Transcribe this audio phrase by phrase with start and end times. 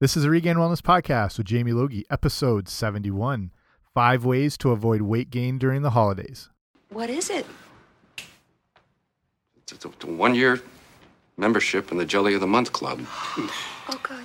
[0.00, 3.50] This is a Regained Wellness podcast with Jamie Logie, episode 71
[3.92, 6.50] Five Ways to Avoid Weight Gain During the Holidays.
[6.90, 7.44] What is it?
[9.56, 10.62] It's a, one year
[11.36, 13.00] membership in the Jelly of the Month Club.
[13.88, 14.22] Oh, God.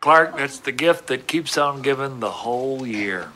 [0.00, 3.30] Clark, that's the gift that keeps on giving the whole year.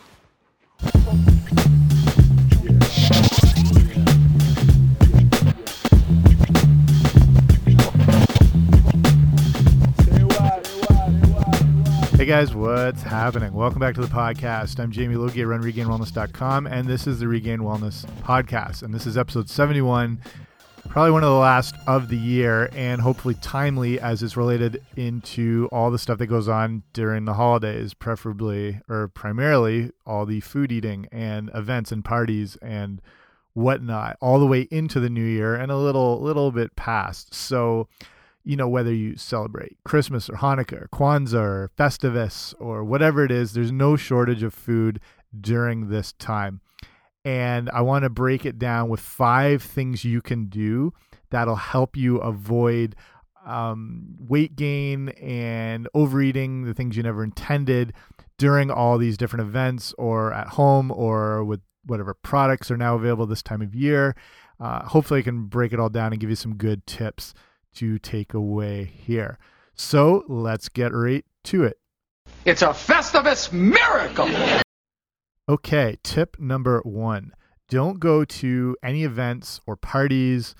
[12.20, 13.54] Hey guys, what's happening?
[13.54, 14.78] Welcome back to the podcast.
[14.78, 18.82] I'm Jamie Logie at RunRegainWellness.com, and this is the Regained Wellness Podcast.
[18.82, 20.20] And this is episode 71,
[20.90, 25.66] probably one of the last of the year, and hopefully timely as it's related into
[25.72, 30.70] all the stuff that goes on during the holidays, preferably or primarily all the food
[30.70, 33.00] eating and events and parties and
[33.54, 37.32] whatnot, all the way into the new year and a little little bit past.
[37.32, 37.88] So
[38.50, 43.30] you know, whether you celebrate Christmas or Hanukkah or Kwanzaa or Festivus or whatever it
[43.30, 44.98] is, there's no shortage of food
[45.40, 46.60] during this time.
[47.24, 50.92] And I want to break it down with five things you can do
[51.30, 52.96] that'll help you avoid
[53.46, 57.92] um, weight gain and overeating, the things you never intended
[58.36, 63.26] during all these different events or at home or with whatever products are now available
[63.26, 64.16] this time of year.
[64.58, 67.32] Uh, hopefully, I can break it all down and give you some good tips
[67.74, 69.38] to take away here.
[69.74, 71.78] So let's get right to it.
[72.44, 74.28] It's a Festivus miracle.
[75.48, 77.32] Okay, tip number one
[77.68, 80.54] don't go to any events or parties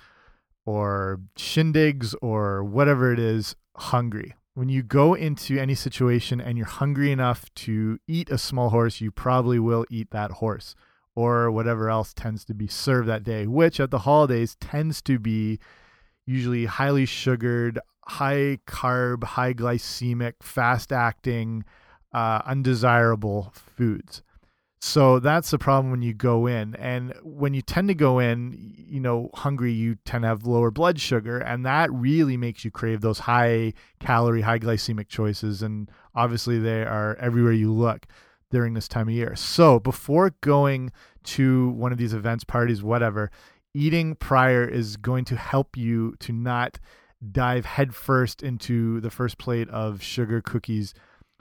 [0.64, 4.34] or shindigs or whatever it is hungry.
[4.54, 9.00] When you go into any situation and you're hungry enough to eat a small horse,
[9.00, 10.74] you probably will eat that horse
[11.14, 15.18] or whatever else tends to be served that day, which at the holidays tends to
[15.18, 15.58] be
[16.30, 21.64] usually highly sugared, high carb, high glycemic, fast acting,
[22.12, 24.22] uh, undesirable foods.
[24.82, 26.74] So that's the problem when you go in.
[26.76, 28.54] And when you tend to go in,
[28.88, 31.38] you know, hungry, you tend to have lower blood sugar.
[31.38, 35.60] And that really makes you crave those high calorie, high glycemic choices.
[35.60, 38.06] And obviously, they are everywhere you look
[38.50, 39.36] during this time of year.
[39.36, 40.92] So before going
[41.24, 43.30] to one of these events, parties, whatever,
[43.74, 46.78] eating prior is going to help you to not
[47.32, 50.94] dive headfirst into the first plate of sugar cookies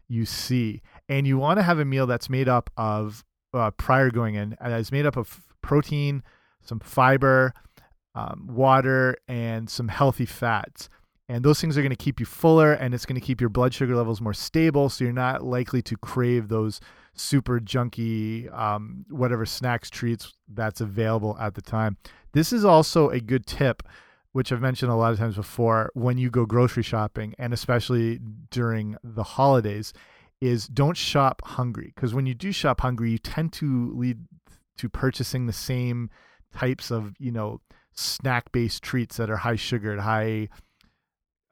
[0.07, 0.81] you see.
[1.07, 3.23] And you want to have a meal that's made up of
[3.53, 6.23] uh, prior going in, and it's made up of protein,
[6.61, 7.53] some fiber,
[8.15, 10.89] um, water, and some healthy fats.
[11.29, 13.51] And those things are going to keep you fuller and it's going to keep your
[13.51, 14.89] blood sugar levels more stable.
[14.89, 16.81] So you're not likely to crave those
[17.13, 21.97] super junky, um, whatever snacks, treats that's available at the time.
[22.33, 23.83] This is also a good tip,
[24.31, 28.19] which I've mentioned a lot of times before when you go grocery shopping and especially
[28.51, 29.93] during the holidays
[30.41, 34.19] is don't shop hungry because when you do shop hungry, you tend to lead
[34.77, 36.09] to purchasing the same
[36.55, 37.59] types of, you know,
[37.93, 40.47] snack based treats that are high sugared, high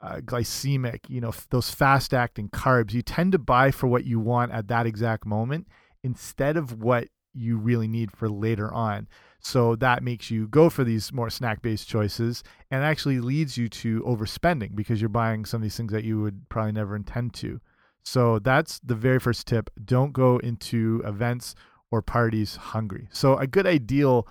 [0.01, 2.93] uh, glycemic, you know, those fast acting carbs.
[2.93, 5.67] You tend to buy for what you want at that exact moment
[6.03, 9.07] instead of what you really need for later on.
[9.39, 13.69] So that makes you go for these more snack based choices and actually leads you
[13.69, 17.33] to overspending because you're buying some of these things that you would probably never intend
[17.35, 17.61] to.
[18.03, 19.69] So that's the very first tip.
[19.83, 21.55] Don't go into events
[21.91, 23.07] or parties hungry.
[23.11, 24.27] So a good ideal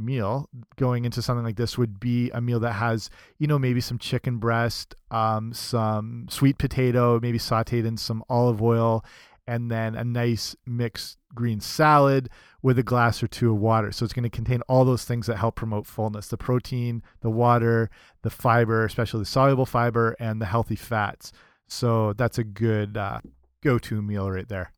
[0.00, 3.80] meal going into something like this would be a meal that has, you know, maybe
[3.80, 9.04] some chicken breast, um, some sweet potato, maybe sauteed in some olive oil,
[9.46, 12.28] and then a nice mixed green salad
[12.62, 13.90] with a glass or two of water.
[13.90, 17.30] So it's going to contain all those things that help promote fullness the protein, the
[17.30, 17.90] water,
[18.22, 21.32] the fiber, especially the soluble fiber, and the healthy fats.
[21.66, 23.20] So that's a good uh,
[23.62, 24.72] go to meal right there.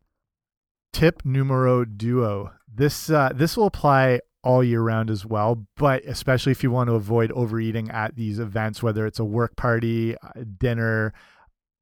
[0.92, 2.52] Tip numero duo.
[2.72, 6.88] This uh, this will apply all year round as well, but especially if you want
[6.88, 10.16] to avoid overeating at these events, whether it's a work party,
[10.58, 11.12] dinner,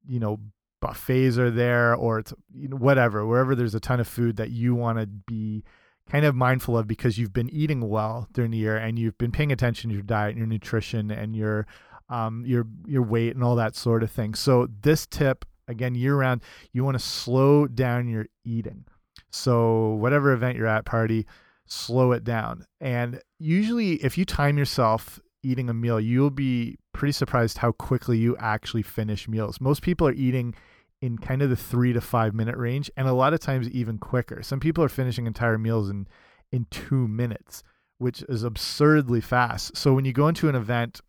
[0.07, 0.39] you know,
[0.79, 4.51] buffets are there, or it's you know, whatever, wherever there's a ton of food that
[4.51, 5.63] you want to be
[6.09, 9.31] kind of mindful of because you've been eating well during the year and you've been
[9.31, 11.65] paying attention to your diet and your nutrition and your
[12.09, 14.33] um, your your weight and all that sort of thing.
[14.33, 16.41] So this tip again year round,
[16.73, 18.85] you want to slow down your eating.
[19.31, 21.25] So whatever event you're at, party,
[21.71, 22.65] slow it down.
[22.81, 28.17] And usually, if you time yourself eating a meal, you'll be pretty surprised how quickly
[28.17, 29.61] you actually finish meals.
[29.61, 30.53] Most people are eating
[31.01, 33.97] in kind of the three to five minute range, and a lot of times even
[33.97, 34.43] quicker.
[34.43, 36.07] Some people are finishing entire meals in
[36.51, 37.63] in two minutes,
[37.97, 39.77] which is absurdly fast.
[39.77, 40.99] So when you go into an event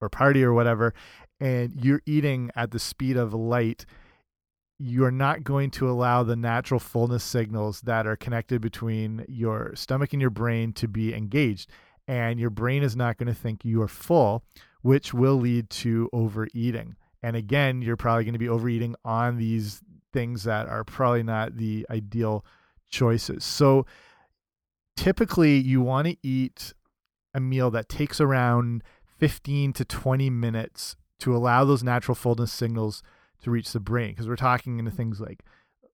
[0.00, 0.92] or party or whatever,
[1.38, 3.86] and you're eating at the speed of light,
[4.78, 10.12] you're not going to allow the natural fullness signals that are connected between your stomach
[10.12, 11.68] and your brain to be engaged.
[12.06, 14.44] And your brain is not going to think you are full,
[14.82, 16.96] which will lead to overeating.
[17.22, 19.82] And again, you're probably going to be overeating on these
[20.12, 22.44] things that are probably not the ideal
[22.88, 23.44] choices.
[23.44, 23.84] So
[24.96, 26.72] typically, you want to eat
[27.34, 28.82] a meal that takes around
[29.18, 33.02] 15 to 20 minutes to allow those natural fullness signals
[33.42, 35.42] to reach the brain because we're talking into things like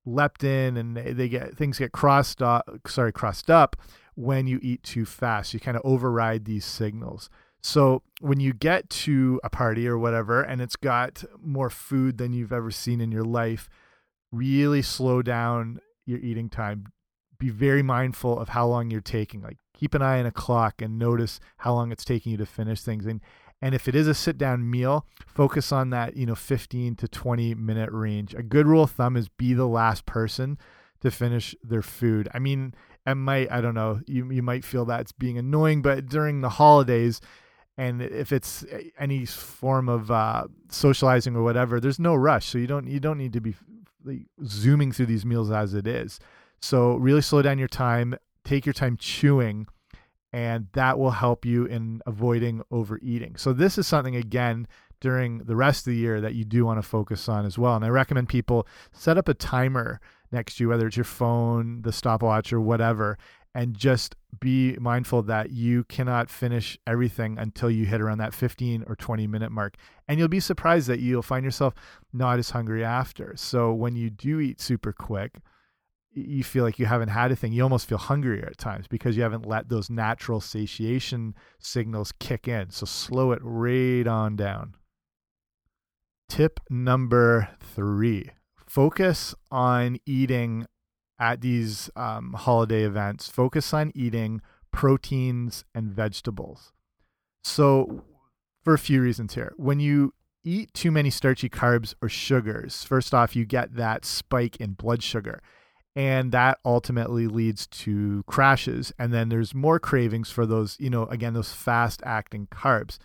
[0.06, 3.76] leptin and they get things get crossed up sorry crossed up
[4.14, 5.54] when you eat too fast.
[5.54, 7.28] You kind of override these signals.
[7.62, 12.32] So when you get to a party or whatever and it's got more food than
[12.32, 13.68] you've ever seen in your life
[14.30, 16.86] really slow down your eating time.
[17.38, 19.40] Be very mindful of how long you're taking.
[19.42, 22.46] Like keep an eye on a clock and notice how long it's taking you to
[22.46, 23.06] finish things.
[23.06, 23.20] And
[23.62, 27.08] and if it is a sit down meal, focus on that, you know, 15 to
[27.08, 28.34] 20 minute range.
[28.34, 30.58] A good rule of thumb is be the last person
[31.00, 32.28] to finish their food.
[32.34, 32.74] I mean,
[33.06, 36.48] it might, I don't know, you, you might feel that's being annoying, but during the
[36.48, 37.20] holidays,
[37.76, 38.64] and if it's
[38.98, 42.46] any form of uh, socializing or whatever, there's no rush.
[42.46, 43.54] So you don't you don't need to be
[44.04, 46.20] like, zooming through these meals as it is.
[46.60, 48.14] So really slow down your time.
[48.44, 49.66] Take your time chewing
[50.34, 53.36] and that will help you in avoiding overeating.
[53.36, 54.66] So this is something again
[54.98, 57.76] during the rest of the year that you do want to focus on as well.
[57.76, 60.00] And I recommend people set up a timer
[60.32, 63.16] next to you, whether it's your phone, the stopwatch, or whatever,
[63.54, 68.82] and just be mindful that you cannot finish everything until you hit around that 15
[68.88, 69.76] or 20 minute mark.
[70.08, 71.74] And you'll be surprised that you'll find yourself
[72.12, 73.34] not as hungry after.
[73.36, 75.36] So when you do eat super quick,
[76.14, 77.52] you feel like you haven't had a thing.
[77.52, 82.48] You almost feel hungrier at times because you haven't let those natural satiation signals kick
[82.48, 82.70] in.
[82.70, 84.74] So slow it right on down.
[86.28, 88.30] Tip number three
[88.66, 90.66] focus on eating
[91.18, 94.40] at these um, holiday events, focus on eating
[94.72, 96.72] proteins and vegetables.
[97.44, 98.02] So,
[98.64, 100.12] for a few reasons here, when you
[100.42, 105.02] eat too many starchy carbs or sugars, first off, you get that spike in blood
[105.02, 105.40] sugar
[105.96, 108.92] and that ultimately leads to crashes.
[108.98, 112.98] And then there's more cravings for those you know again those fast acting carbs.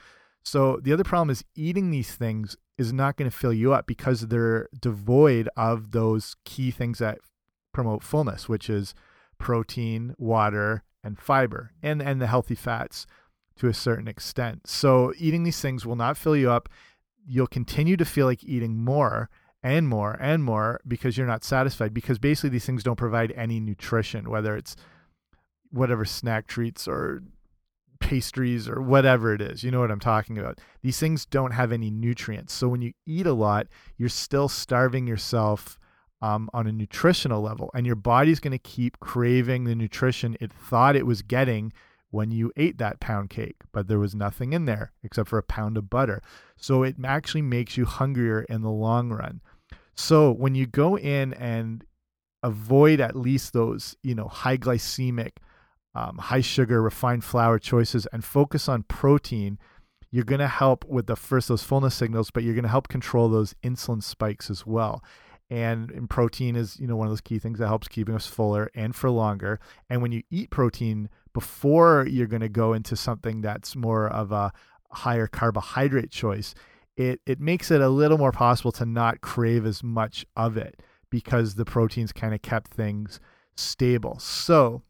[0.43, 3.85] So the other problem is eating these things is not going to fill you up
[3.85, 7.19] because they're devoid of those key things that
[7.73, 8.95] promote fullness which is
[9.37, 13.05] protein water and fiber and and the healthy fats
[13.57, 14.67] to a certain extent.
[14.67, 16.69] So eating these things will not fill you up.
[17.27, 19.29] You'll continue to feel like eating more
[19.61, 23.59] and more and more because you're not satisfied because basically these things don't provide any
[23.59, 24.75] nutrition whether it's
[25.71, 27.21] whatever snack treats or
[27.99, 31.71] pastries or whatever it is you know what i'm talking about these things don't have
[31.71, 33.67] any nutrients so when you eat a lot
[33.97, 35.77] you're still starving yourself
[36.21, 40.51] um, on a nutritional level and your body's going to keep craving the nutrition it
[40.51, 41.73] thought it was getting
[42.11, 45.43] when you ate that pound cake, but there was nothing in there except for a
[45.43, 46.21] pound of butter.
[46.57, 49.41] So it actually makes you hungrier in the long run.
[49.99, 51.83] So when you go in and
[52.41, 55.33] avoid at least those, you know, high glycemic,
[55.93, 59.59] um, high sugar, refined flour choices and focus on protein,
[60.09, 62.87] you're going to help with the first those fullness signals, but you're going to help
[62.87, 65.03] control those insulin spikes as well.
[65.49, 68.25] And, and protein is, you know, one of those key things that helps keeping us
[68.25, 69.59] fuller and for longer.
[69.89, 74.31] And when you eat protein before you're going to go into something that's more of
[74.31, 74.53] a
[74.91, 76.55] higher carbohydrate choice,
[76.99, 80.81] it it makes it a little more possible to not crave as much of it
[81.09, 83.21] because the proteins kind of kept things
[83.55, 84.19] stable.
[84.19, 84.83] So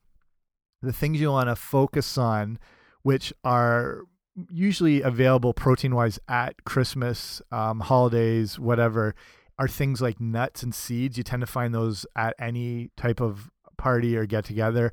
[0.82, 2.58] the things you want to focus on,
[3.04, 4.02] which are
[4.50, 9.14] usually available protein wise at Christmas, um, holidays, whatever,
[9.60, 11.16] are things like nuts and seeds.
[11.16, 14.92] You tend to find those at any type of party or get together.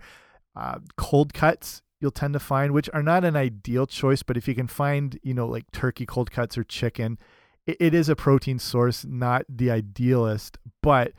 [0.55, 4.47] Uh, cold cuts you'll tend to find, which are not an ideal choice, but if
[4.47, 7.19] you can find, you know, like turkey cold cuts or chicken,
[7.67, 11.13] it, it is a protein source, not the idealist, but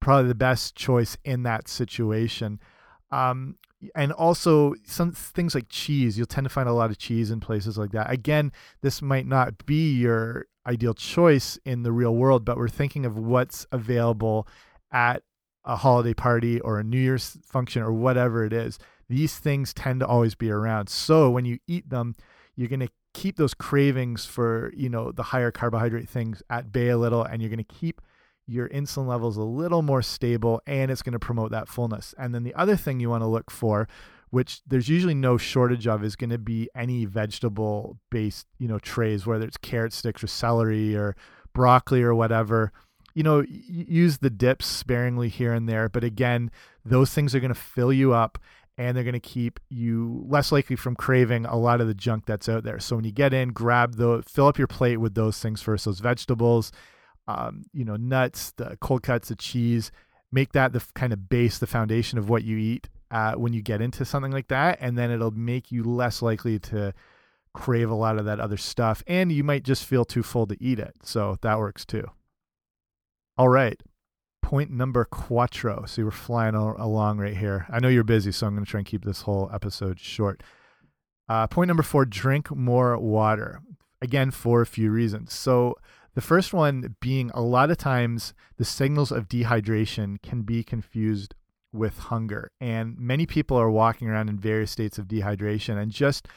[0.00, 2.60] probably the best choice in that situation.
[3.10, 3.56] Um,
[3.94, 7.40] and also some things like cheese, you'll tend to find a lot of cheese in
[7.40, 8.10] places like that.
[8.10, 13.04] Again, this might not be your ideal choice in the real world, but we're thinking
[13.04, 14.46] of what's available
[14.92, 15.24] at
[15.64, 18.78] a holiday party or a New Year's function or whatever it is
[19.12, 20.88] these things tend to always be around.
[20.88, 22.14] So when you eat them,
[22.56, 26.88] you're going to keep those cravings for, you know, the higher carbohydrate things at bay
[26.88, 28.00] a little and you're going to keep
[28.46, 32.14] your insulin levels a little more stable and it's going to promote that fullness.
[32.16, 33.86] And then the other thing you want to look for
[34.30, 38.78] which there's usually no shortage of is going to be any vegetable based, you know,
[38.78, 41.14] trays whether it's carrot sticks or celery or
[41.52, 42.72] broccoli or whatever
[43.14, 45.88] you know, use the dips sparingly here and there.
[45.88, 46.50] But again,
[46.84, 48.38] those things are going to fill you up
[48.78, 52.24] and they're going to keep you less likely from craving a lot of the junk
[52.26, 52.80] that's out there.
[52.80, 55.84] So when you get in, grab the, fill up your plate with those things first,
[55.84, 56.72] those vegetables,
[57.28, 59.92] um, you know, nuts, the cold cuts, the cheese,
[60.32, 63.60] make that the kind of base, the foundation of what you eat uh, when you
[63.60, 64.78] get into something like that.
[64.80, 66.94] And then it'll make you less likely to
[67.52, 69.02] crave a lot of that other stuff.
[69.06, 70.94] And you might just feel too full to eat it.
[71.02, 72.06] So that works too.
[73.36, 73.80] All right.
[74.42, 75.84] Point number quattro.
[75.86, 77.66] So we're flying along right here.
[77.70, 80.42] I know you're busy, so I'm going to try and keep this whole episode short.
[81.28, 83.60] Uh, point number four drink more water.
[84.02, 85.32] Again, for a few reasons.
[85.32, 85.76] So,
[86.14, 91.34] the first one being a lot of times the signals of dehydration can be confused
[91.72, 92.50] with hunger.
[92.60, 96.28] And many people are walking around in various states of dehydration and just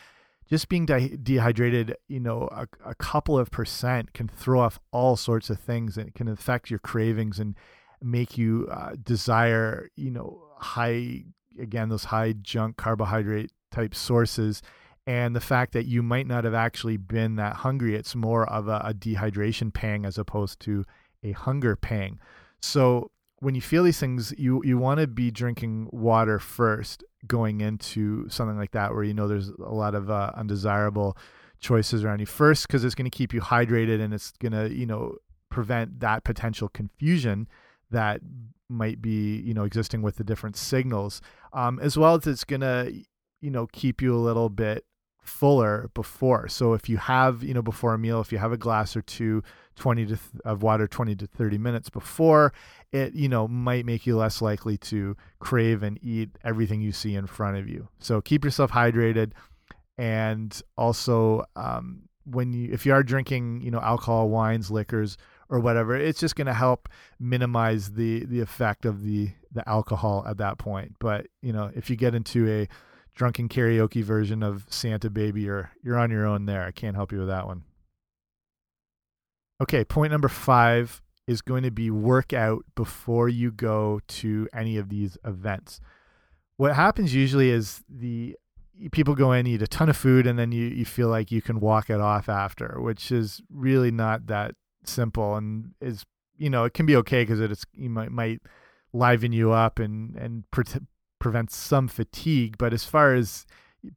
[0.50, 5.16] just being de dehydrated, you know, a, a, couple of percent can throw off all
[5.16, 7.56] sorts of things and it can affect your cravings and
[8.06, 11.24] make you uh, desire, you know, high,
[11.60, 14.62] again, those high junk carbohydrate type sources.
[15.08, 18.68] And the fact that you might not have actually been that hungry, it's more of
[18.68, 20.86] a, a dehydration pang as opposed to
[21.24, 22.20] a hunger pang.
[22.62, 27.62] So when you feel these things, you you want to be drinking water first going
[27.62, 31.18] into something like that, where you know there's a lot of uh, undesirable
[31.60, 32.26] choices around you.
[32.26, 35.18] First, because it's going to keep you hydrated and it's going to you know
[35.50, 37.48] prevent that potential confusion
[37.92, 38.22] that
[38.70, 41.22] might be you know existing with the different signals,
[41.54, 42.94] um, as well as it's to
[43.42, 44.86] you know keep you a little bit
[45.26, 46.48] fuller before.
[46.48, 49.02] So if you have, you know, before a meal, if you have a glass or
[49.02, 49.44] two,
[49.76, 52.54] 20 to of water 20 to 30 minutes before,
[52.92, 57.16] it, you know, might make you less likely to crave and eat everything you see
[57.16, 57.90] in front of you.
[58.00, 59.32] So keep yourself hydrated
[59.98, 65.18] and also um, when you if you are drinking, you know, alcohol, wines, liquors
[65.50, 70.24] or whatever, it's just going to help minimize the the effect of the the alcohol
[70.28, 70.96] at that point.
[71.00, 72.68] But, you know, if you get into a
[73.16, 76.64] drunken karaoke version of Santa Baby, you're you're on your own there.
[76.64, 77.64] I can't help you with that one.
[79.62, 84.90] Okay, point number five is going to be workout before you go to any of
[84.90, 85.80] these events.
[86.58, 88.36] What happens usually is the
[88.92, 91.42] people go in, eat a ton of food, and then you, you feel like you
[91.42, 94.56] can walk it off after, which is really not that
[94.88, 96.06] simple and is
[96.38, 98.42] you know it can be okay because it's you might might
[98.94, 100.44] liven you up and and
[101.20, 102.58] prevents some fatigue.
[102.58, 103.46] But as far as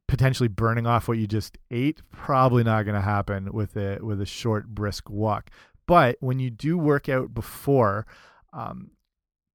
[0.07, 4.21] potentially burning off what you just ate, probably not going to happen with a with
[4.21, 5.49] a short brisk walk.
[5.87, 8.05] But when you do work out before,
[8.53, 8.91] um,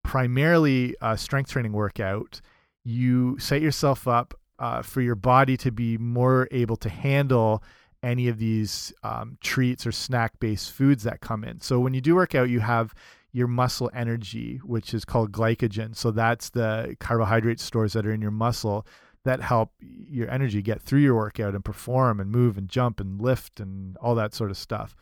[0.03, 2.41] primarily a strength training workout,
[2.85, 7.63] you set yourself up uh, for your body to be more able to handle
[8.05, 11.61] any of these um, treats or snack based foods that come in.
[11.61, 12.95] So when you do work out, you have
[13.33, 15.97] your muscle energy, which is called glycogen.
[15.97, 18.87] So that's the carbohydrate stores that are in your muscle
[19.25, 23.21] that help your energy get through your workout and perform and move and jump and
[23.21, 24.95] lift and all that sort of stuff.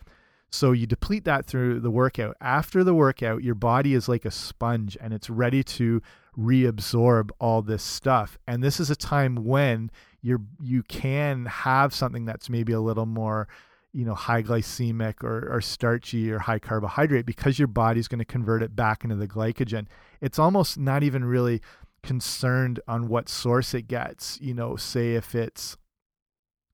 [0.48, 2.36] So you deplete that through the workout.
[2.40, 6.00] After the workout, your body is like a sponge and it's ready to
[6.38, 8.38] reabsorb all this stuff.
[8.46, 9.90] And this is a time when
[10.22, 13.48] you're you can have something that's maybe a little more
[13.92, 18.24] you know high glycemic or, or starchy or high carbohydrate because your body's going to
[18.24, 19.86] convert it back into the glycogen.
[20.20, 21.60] It's almost not even really
[22.02, 24.40] concerned on what source it gets.
[24.40, 25.76] You know say if it's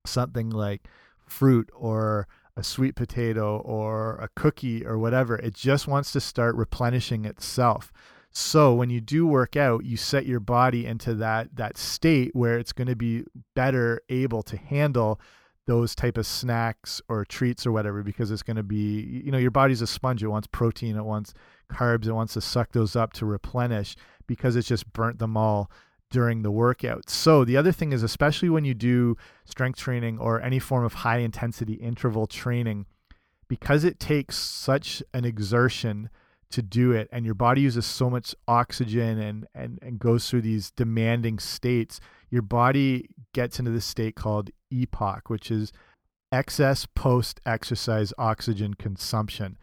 [0.07, 0.87] something like
[1.27, 6.57] fruit or a sweet potato or a cookie or whatever it just wants to start
[6.57, 7.93] replenishing itself
[8.38, 12.59] so when you do work out you set your body into that that state where
[12.59, 15.21] it's going to be better able to handle
[15.68, 19.38] those type of snacks or treats or whatever because it's going to be you know
[19.38, 20.23] your body's a sponge.
[20.23, 20.97] It wants protein.
[20.97, 21.35] It wants
[21.71, 22.07] carbs.
[22.07, 23.95] It wants to suck those up to replenish
[24.26, 25.71] because it's just burnt them all
[26.11, 27.11] during the workout.
[27.11, 30.95] So the other thing is especially when you do strength training or any form of
[30.95, 32.87] high intensity interval training
[33.47, 36.09] because it takes such an exertion
[36.50, 40.40] to do it and your body uses so much oxygen and and and goes through
[40.40, 42.00] these demanding states
[42.31, 45.73] your body gets into this state called EPOC which is
[46.33, 49.59] excess post exercise oxygen consumption.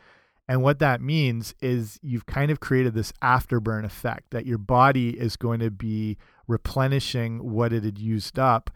[0.47, 5.19] And what that means is you've kind of created this afterburn effect that your body
[5.19, 8.69] is going to be replenishing what it had used up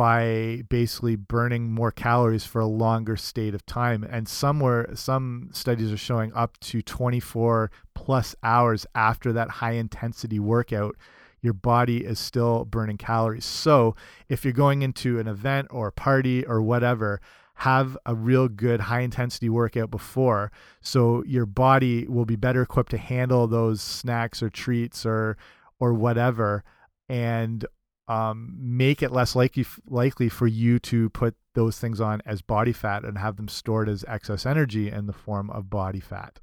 [0.00, 4.02] by basically burning more calories for a longer state of time.
[4.02, 10.38] And somewhere some studies are showing up to 24 plus hours after that high intensity
[10.38, 10.96] workout
[11.42, 13.44] your body is still burning calories.
[13.44, 13.94] So
[14.30, 17.20] if you're going into an event or a party or whatever
[17.56, 20.50] have a real good high intensity workout before.
[20.80, 25.36] So your body will be better equipped to handle those snacks or treats or
[25.78, 26.64] or whatever.
[27.10, 27.66] And
[28.10, 32.72] um, make it less likely likely for you to put those things on as body
[32.72, 36.40] fat and have them stored as excess energy in the form of body fat.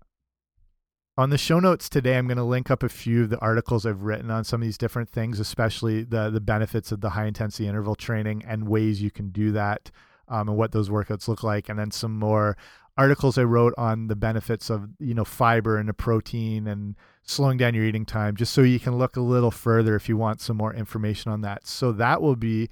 [1.18, 3.86] On the show notes today, I'm going to link up a few of the articles
[3.86, 7.26] I've written on some of these different things, especially the the benefits of the high
[7.26, 9.92] intensity interval training and ways you can do that
[10.30, 12.56] um, and what those workouts look like, and then some more
[12.98, 17.58] articles I wrote on the benefits of you know fiber and the protein and slowing
[17.58, 20.42] down your eating time, just so you can look a little further if you want
[20.42, 21.68] some more information on that.
[21.68, 22.70] So that will be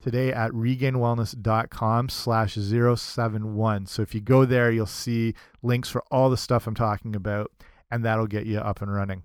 [0.00, 3.86] today at regainedwellness.com slash 071.
[3.86, 7.52] So if you go there, you'll see links for all the stuff I'm talking about,
[7.90, 9.22] and that'll get you up and running.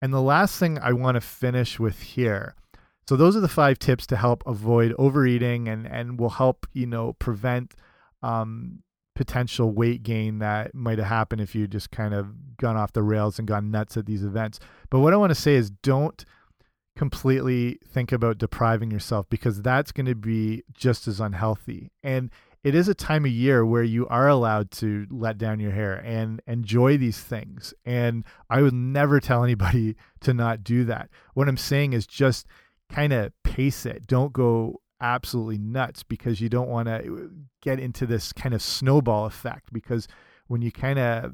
[0.00, 2.54] And the last thing I want to finish with here
[3.08, 6.84] so those are the five tips to help avoid overeating and and will help you
[6.84, 7.74] know prevent
[8.22, 8.82] um,
[9.18, 13.02] potential weight gain that might have happened if you just kind of gone off the
[13.02, 14.60] rails and gone nuts at these events.
[14.90, 16.24] But what I want to say is don't
[16.96, 21.90] completely think about depriving yourself because that's going to be just as unhealthy.
[22.00, 22.30] And
[22.62, 25.94] it is a time of year where you are allowed to let down your hair
[25.94, 27.74] and enjoy these things.
[27.84, 31.10] And I would never tell anybody to not do that.
[31.34, 32.46] What I'm saying is just
[32.88, 34.06] kind of pace it.
[34.06, 37.28] Don't go absolutely nuts because you don't want to uh,
[37.62, 40.08] get into this kind of snowball effect because
[40.46, 41.32] when you kind of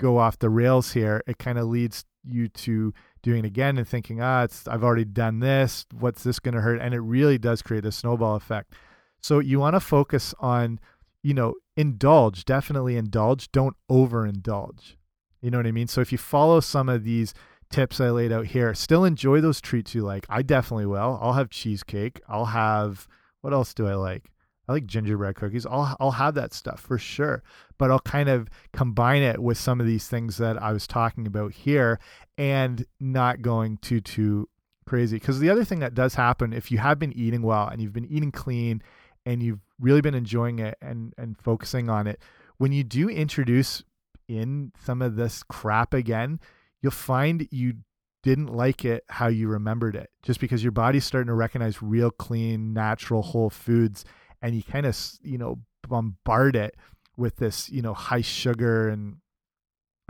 [0.00, 3.86] go off the rails here, it kind of leads you to doing it again and
[3.86, 5.86] thinking, ah, it's I've already done this.
[5.92, 6.80] What's this going to hurt?
[6.80, 8.74] And it really does create a snowball effect.
[9.20, 10.78] So you want to focus on,
[11.22, 13.50] you know, indulge, definitely indulge.
[13.50, 14.94] Don't overindulge.
[15.40, 15.88] You know what I mean?
[15.88, 17.34] So if you follow some of these
[17.70, 18.74] tips I laid out here.
[18.74, 20.26] Still enjoy those treats you like.
[20.28, 21.18] I definitely will.
[21.20, 22.20] I'll have cheesecake.
[22.28, 23.08] I'll have
[23.40, 24.30] what else do I like?
[24.68, 25.66] I like gingerbread cookies.
[25.66, 27.42] I'll I'll have that stuff for sure.
[27.78, 31.26] But I'll kind of combine it with some of these things that I was talking
[31.26, 31.98] about here
[32.36, 34.48] and not going too too
[34.86, 35.16] crazy.
[35.16, 37.92] Because the other thing that does happen if you have been eating well and you've
[37.92, 38.82] been eating clean
[39.24, 42.20] and you've really been enjoying it and and focusing on it,
[42.58, 43.82] when you do introduce
[44.28, 46.38] in some of this crap again,
[46.82, 47.74] you'll find you
[48.22, 52.10] didn't like it how you remembered it just because your body's starting to recognize real
[52.10, 54.04] clean natural whole foods
[54.42, 56.74] and you kind of you know bombard it
[57.16, 59.16] with this you know high sugar and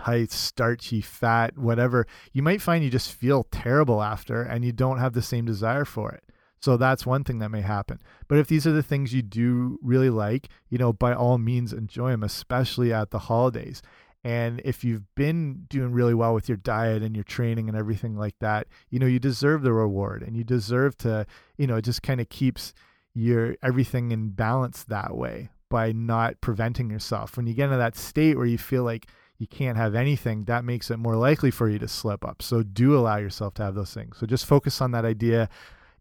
[0.01, 2.07] high starchy fat whatever.
[2.33, 5.85] You might find you just feel terrible after and you don't have the same desire
[5.85, 6.25] for it.
[6.61, 8.01] So that's one thing that may happen.
[8.27, 11.73] But if these are the things you do really like you know by all means
[11.73, 13.83] enjoy them especially at the holidays
[14.25, 18.17] and if you've been doing really well with your diet and your training and everything
[18.17, 21.27] like that, you know, you deserve the reward and you deserve to,
[21.57, 22.75] you know, it just kind of keeps
[23.15, 27.37] your everything in balance that way by not preventing yourself.
[27.37, 29.07] When you get into that state where you feel like
[29.39, 32.43] you can't have anything, that makes it more likely for you to slip up.
[32.43, 34.17] So do allow yourself to have those things.
[34.19, 35.49] So just focus on that idea.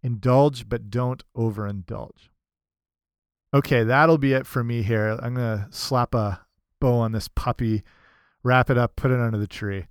[0.01, 2.30] Indulge, but don't overindulge.
[3.53, 5.17] Okay, that'll be it for me here.
[5.21, 6.41] I'm going to slap a
[6.80, 7.84] bow on this puppy
[8.47, 9.86] wrap it up, put it under the tree.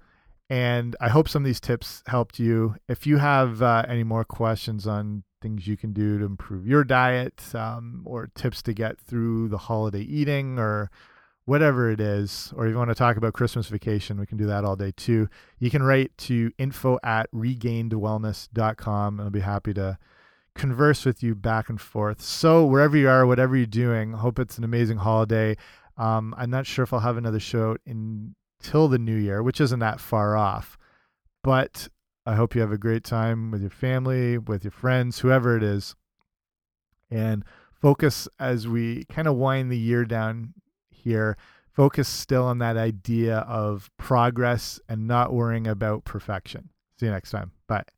[0.48, 2.76] And I hope some of these tips helped you.
[2.88, 6.82] If you have uh, any more questions on things you can do to improve your
[6.82, 10.90] diet um, or tips to get through the holiday eating or
[11.44, 14.46] whatever it is, or if you want to talk about Christmas vacation, we can do
[14.46, 15.28] that all day too.
[15.58, 19.98] You can write to info at regainedwellness.com and I'll be happy to
[20.54, 22.22] converse with you back and forth.
[22.22, 25.56] So, wherever you are, whatever you're doing, hope it's an amazing holiday.
[25.98, 29.60] Um, I'm not sure if I'll have another show in till the new year, which
[29.60, 30.78] isn't that far off.
[31.42, 31.88] But
[32.24, 35.62] I hope you have a great time with your family, with your friends, whoever it
[35.62, 35.94] is.
[37.10, 37.44] And
[37.80, 40.54] focus as we kind of wind the year down
[40.90, 41.36] here,
[41.72, 46.70] focus still on that idea of progress and not worrying about perfection.
[46.98, 47.52] See you next time.
[47.68, 47.95] Bye.